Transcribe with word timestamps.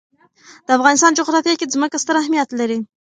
د 0.65 0.67
افغانستان 0.77 1.11
جغرافیه 1.19 1.55
کې 1.59 1.71
ځمکه 1.73 1.97
ستر 2.03 2.15
اهمیت 2.21 2.49
لري. 2.59 2.79